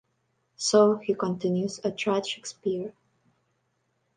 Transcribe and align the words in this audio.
"So," 0.57 0.95
he 0.95 1.13
continues, 1.13 1.79
"I 1.85 1.91
tried 1.91 2.25
Shakespeare. 2.25 2.91